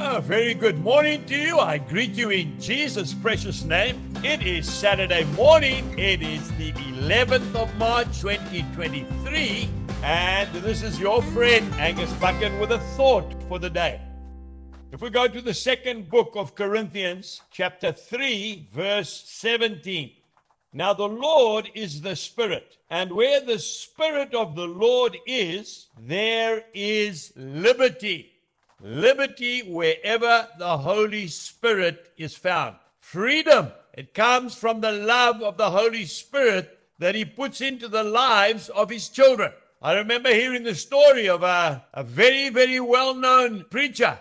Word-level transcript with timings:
A 0.00 0.20
very 0.20 0.54
good 0.54 0.78
morning 0.78 1.24
to 1.24 1.36
you. 1.36 1.58
I 1.58 1.78
greet 1.78 2.12
you 2.12 2.30
in 2.30 2.60
Jesus' 2.60 3.12
precious 3.12 3.64
name. 3.64 4.14
It 4.22 4.46
is 4.46 4.72
Saturday 4.72 5.24
morning. 5.34 5.98
It 5.98 6.22
is 6.22 6.48
the 6.52 6.70
11th 6.70 7.52
of 7.56 7.74
March 7.78 8.20
2023. 8.20 9.68
And 10.04 10.54
this 10.62 10.84
is 10.84 11.00
your 11.00 11.20
friend 11.20 11.68
Angus 11.80 12.12
Buchan 12.12 12.60
with 12.60 12.70
a 12.70 12.78
thought 12.96 13.34
for 13.48 13.58
the 13.58 13.68
day. 13.68 14.00
If 14.92 15.02
we 15.02 15.10
go 15.10 15.26
to 15.26 15.42
the 15.42 15.52
second 15.52 16.08
book 16.08 16.30
of 16.36 16.54
Corinthians, 16.54 17.42
chapter 17.50 17.90
3, 17.90 18.68
verse 18.72 19.24
17. 19.26 20.12
Now 20.72 20.92
the 20.92 21.08
Lord 21.08 21.70
is 21.74 22.00
the 22.00 22.14
Spirit, 22.14 22.76
and 22.88 23.10
where 23.10 23.40
the 23.40 23.58
Spirit 23.58 24.32
of 24.32 24.54
the 24.54 24.68
Lord 24.68 25.16
is, 25.26 25.88
there 25.98 26.62
is 26.72 27.32
liberty. 27.34 28.37
Liberty 28.80 29.60
wherever 29.62 30.48
the 30.58 30.78
Holy 30.78 31.26
Spirit 31.26 32.12
is 32.16 32.36
found. 32.36 32.76
Freedom. 33.00 33.72
It 33.94 34.14
comes 34.14 34.54
from 34.54 34.80
the 34.80 34.92
love 34.92 35.42
of 35.42 35.56
the 35.56 35.70
Holy 35.70 36.04
Spirit 36.04 36.78
that 36.98 37.14
He 37.14 37.24
puts 37.24 37.60
into 37.60 37.88
the 37.88 38.04
lives 38.04 38.68
of 38.68 38.90
His 38.90 39.08
children. 39.08 39.52
I 39.82 39.94
remember 39.94 40.32
hearing 40.32 40.62
the 40.62 40.74
story 40.74 41.28
of 41.28 41.42
a, 41.42 41.84
a 41.94 42.04
very, 42.04 42.48
very 42.48 42.80
well 42.80 43.14
known 43.14 43.64
preacher, 43.70 44.18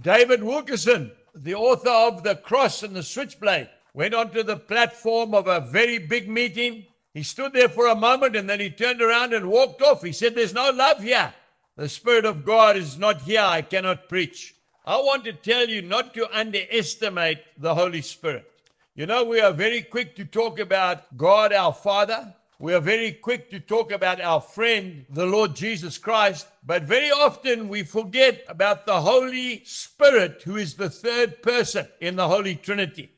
David 0.00 0.42
Wilkerson, 0.42 1.12
the 1.34 1.54
author 1.54 1.90
of 1.90 2.22
The 2.22 2.36
Cross 2.36 2.82
and 2.82 2.94
the 2.94 3.02
Switchblade 3.02 3.68
went 3.94 4.14
onto 4.14 4.42
the 4.42 4.56
platform 4.56 5.34
of 5.34 5.46
a 5.46 5.60
very 5.60 5.98
big 5.98 6.28
meeting. 6.28 6.84
He 7.12 7.22
stood 7.22 7.52
there 7.52 7.68
for 7.68 7.86
a 7.86 7.94
moment 7.94 8.36
and 8.36 8.48
then 8.50 8.60
he 8.60 8.70
turned 8.70 9.00
around 9.00 9.32
and 9.32 9.48
walked 9.48 9.82
off. 9.82 10.02
He 10.02 10.12
said, 10.12 10.34
There's 10.34 10.52
no 10.52 10.70
love 10.70 11.02
here. 11.02 11.32
The 11.76 11.88
Spirit 11.88 12.24
of 12.24 12.44
God 12.44 12.76
is 12.76 12.98
not 12.98 13.22
here. 13.22 13.40
I 13.40 13.60
cannot 13.60 14.08
preach. 14.08 14.54
I 14.86 14.96
want 14.98 15.24
to 15.24 15.32
tell 15.32 15.68
you 15.68 15.82
not 15.82 16.14
to 16.14 16.32
underestimate 16.32 17.38
the 17.58 17.74
Holy 17.74 18.00
Spirit. 18.00 18.48
You 18.94 19.06
know, 19.06 19.24
we 19.24 19.40
are 19.40 19.52
very 19.52 19.82
quick 19.82 20.14
to 20.16 20.24
talk 20.24 20.60
about 20.60 21.16
God 21.16 21.52
our 21.52 21.72
Father. 21.72 22.32
We 22.60 22.74
are 22.74 22.80
very 22.80 23.10
quick 23.10 23.50
to 23.50 23.58
talk 23.58 23.90
about 23.90 24.20
our 24.20 24.40
friend, 24.40 25.04
the 25.10 25.26
Lord 25.26 25.56
Jesus 25.56 25.98
Christ. 25.98 26.46
But 26.64 26.84
very 26.84 27.10
often 27.10 27.68
we 27.68 27.82
forget 27.82 28.44
about 28.46 28.86
the 28.86 29.00
Holy 29.00 29.64
Spirit, 29.64 30.42
who 30.44 30.56
is 30.56 30.74
the 30.74 30.90
third 30.90 31.42
person 31.42 31.88
in 32.00 32.14
the 32.14 32.28
Holy 32.28 32.54
Trinity. 32.54 33.10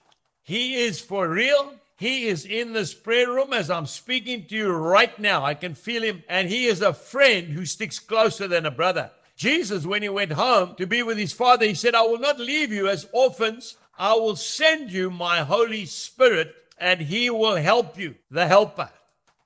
He 0.42 0.76
is 0.76 0.98
for 0.98 1.28
real. 1.28 1.74
He 1.96 2.26
is 2.26 2.44
in 2.44 2.74
this 2.74 2.92
prayer 2.92 3.32
room 3.32 3.54
as 3.54 3.70
I'm 3.70 3.86
speaking 3.86 4.44
to 4.46 4.54
you 4.54 4.70
right 4.70 5.18
now. 5.18 5.44
I 5.44 5.54
can 5.54 5.74
feel 5.74 6.02
him. 6.02 6.22
And 6.28 6.48
he 6.48 6.66
is 6.66 6.82
a 6.82 6.92
friend 6.92 7.48
who 7.48 7.64
sticks 7.64 7.98
closer 7.98 8.46
than 8.46 8.66
a 8.66 8.70
brother. 8.70 9.10
Jesus, 9.36 9.86
when 9.86 10.02
he 10.02 10.08
went 10.08 10.32
home 10.32 10.74
to 10.76 10.86
be 10.86 11.02
with 11.02 11.16
his 11.16 11.32
father, 11.32 11.66
he 11.66 11.74
said, 11.74 11.94
I 11.94 12.02
will 12.02 12.18
not 12.18 12.38
leave 12.38 12.70
you 12.70 12.88
as 12.88 13.08
orphans. 13.12 13.76
I 13.98 14.14
will 14.14 14.36
send 14.36 14.90
you 14.92 15.10
my 15.10 15.40
Holy 15.40 15.86
Spirit 15.86 16.54
and 16.78 17.00
he 17.00 17.30
will 17.30 17.56
help 17.56 17.98
you, 17.98 18.14
the 18.30 18.46
helper. 18.46 18.90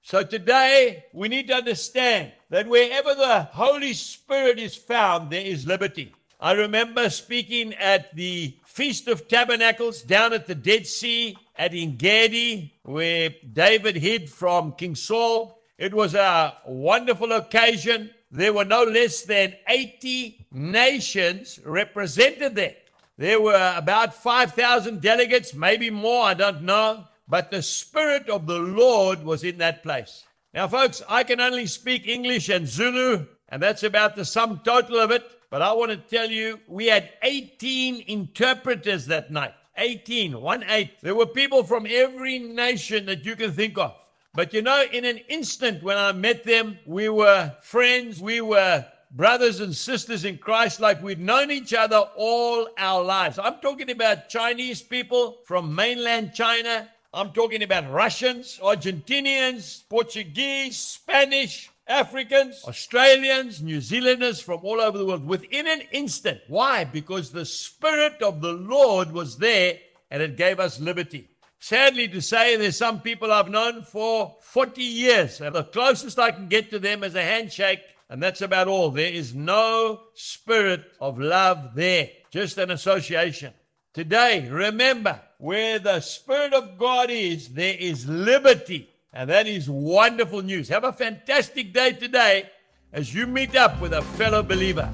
So 0.02 0.24
today 0.24 1.04
we 1.12 1.28
need 1.28 1.48
to 1.48 1.54
understand 1.54 2.32
that 2.48 2.66
wherever 2.66 3.14
the 3.14 3.42
Holy 3.52 3.92
Spirit 3.92 4.58
is 4.58 4.74
found, 4.74 5.30
there 5.30 5.44
is 5.44 5.66
liberty. 5.66 6.12
I 6.42 6.52
remember 6.52 7.10
speaking 7.10 7.74
at 7.74 8.16
the 8.16 8.56
Feast 8.64 9.08
of 9.08 9.28
Tabernacles 9.28 10.00
down 10.00 10.32
at 10.32 10.46
the 10.46 10.54
Dead 10.54 10.86
Sea 10.86 11.36
at 11.56 11.74
Engedi, 11.74 12.72
where 12.82 13.34
David 13.52 13.96
hid 13.96 14.30
from 14.30 14.72
King 14.72 14.94
Saul. 14.94 15.60
It 15.76 15.92
was 15.92 16.14
a 16.14 16.56
wonderful 16.64 17.32
occasion. 17.32 18.08
There 18.30 18.54
were 18.54 18.64
no 18.64 18.84
less 18.84 19.20
than 19.22 19.54
80 19.68 20.46
nations 20.50 21.60
represented 21.62 22.54
there. 22.54 22.76
There 23.18 23.42
were 23.42 23.74
about 23.76 24.14
5,000 24.14 25.02
delegates, 25.02 25.52
maybe 25.52 25.90
more, 25.90 26.24
I 26.24 26.32
don't 26.32 26.62
know. 26.62 27.04
But 27.28 27.50
the 27.50 27.60
Spirit 27.60 28.30
of 28.30 28.46
the 28.46 28.60
Lord 28.60 29.22
was 29.22 29.44
in 29.44 29.58
that 29.58 29.82
place. 29.82 30.24
Now, 30.54 30.68
folks, 30.68 31.02
I 31.06 31.22
can 31.22 31.38
only 31.38 31.66
speak 31.66 32.08
English 32.08 32.48
and 32.48 32.66
Zulu, 32.66 33.26
and 33.50 33.62
that's 33.62 33.82
about 33.82 34.16
the 34.16 34.24
sum 34.24 34.60
total 34.64 34.98
of 34.98 35.10
it. 35.10 35.24
But 35.50 35.62
I 35.62 35.72
want 35.72 35.90
to 35.90 35.96
tell 35.96 36.30
you, 36.30 36.60
we 36.68 36.86
had 36.86 37.10
18 37.22 38.04
interpreters 38.06 39.06
that 39.06 39.30
night. 39.30 39.54
18, 39.76 40.40
one 40.40 40.64
eight. 40.68 41.00
There 41.00 41.14
were 41.14 41.26
people 41.26 41.64
from 41.64 41.86
every 41.88 42.38
nation 42.38 43.06
that 43.06 43.24
you 43.24 43.34
can 43.34 43.52
think 43.52 43.78
of. 43.78 43.94
But 44.34 44.52
you 44.52 44.62
know, 44.62 44.84
in 44.92 45.04
an 45.04 45.18
instant 45.28 45.82
when 45.82 45.96
I 45.96 46.12
met 46.12 46.44
them, 46.44 46.78
we 46.86 47.08
were 47.08 47.52
friends, 47.62 48.20
we 48.20 48.40
were 48.40 48.84
brothers 49.10 49.58
and 49.58 49.74
sisters 49.74 50.24
in 50.24 50.38
Christ 50.38 50.80
like 50.80 51.02
we'd 51.02 51.18
known 51.18 51.50
each 51.50 51.74
other 51.74 52.04
all 52.16 52.68
our 52.78 53.02
lives. 53.02 53.38
I'm 53.38 53.56
talking 53.56 53.90
about 53.90 54.28
Chinese 54.28 54.82
people 54.82 55.38
from 55.44 55.74
mainland 55.74 56.32
China. 56.32 56.88
I'm 57.12 57.32
talking 57.32 57.64
about 57.64 57.90
Russians, 57.90 58.60
Argentinians, 58.62 59.82
Portuguese, 59.88 60.76
Spanish, 60.76 61.70
Africans, 61.90 62.62
Australians, 62.66 63.60
New 63.60 63.80
Zealanders 63.80 64.40
from 64.40 64.60
all 64.62 64.80
over 64.80 64.96
the 64.96 65.04
world 65.04 65.26
within 65.26 65.66
an 65.66 65.82
instant. 65.92 66.40
Why? 66.46 66.84
Because 66.84 67.30
the 67.30 67.44
Spirit 67.44 68.22
of 68.22 68.40
the 68.40 68.52
Lord 68.52 69.12
was 69.12 69.36
there 69.36 69.78
and 70.10 70.22
it 70.22 70.36
gave 70.36 70.60
us 70.60 70.80
liberty. 70.80 71.28
Sadly 71.58 72.08
to 72.08 72.22
say, 72.22 72.56
there's 72.56 72.76
some 72.76 73.00
people 73.00 73.30
I've 73.30 73.50
known 73.50 73.82
for 73.82 74.36
40 74.40 74.82
years, 74.82 75.40
and 75.42 75.54
the 75.54 75.64
closest 75.64 76.18
I 76.18 76.30
can 76.30 76.48
get 76.48 76.70
to 76.70 76.78
them 76.78 77.04
is 77.04 77.14
a 77.14 77.22
handshake, 77.22 77.80
and 78.08 78.22
that's 78.22 78.40
about 78.40 78.66
all. 78.66 78.90
There 78.90 79.12
is 79.12 79.34
no 79.34 80.00
spirit 80.14 80.84
of 81.00 81.18
love 81.18 81.74
there, 81.74 82.08
just 82.30 82.56
an 82.56 82.70
association. 82.70 83.52
Today, 83.92 84.48
remember, 84.48 85.20
where 85.38 85.78
the 85.78 86.00
Spirit 86.00 86.54
of 86.54 86.78
God 86.78 87.10
is, 87.10 87.48
there 87.48 87.76
is 87.78 88.08
liberty. 88.08 88.88
And 89.12 89.28
that 89.28 89.46
is 89.46 89.68
wonderful 89.68 90.42
news. 90.42 90.68
Have 90.68 90.84
a 90.84 90.92
fantastic 90.92 91.72
day 91.72 91.92
today 91.92 92.48
as 92.92 93.12
you 93.14 93.26
meet 93.26 93.56
up 93.56 93.80
with 93.80 93.92
a 93.92 94.02
fellow 94.02 94.42
believer. 94.42 94.88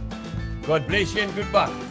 God 0.62 0.87
bless 0.88 1.15
you 1.15 1.22
and 1.22 1.34
goodbye. 1.34 1.85